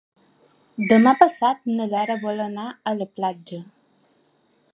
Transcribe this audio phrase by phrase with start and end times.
[0.91, 3.63] Demà passat na Lara vol anar a la platja.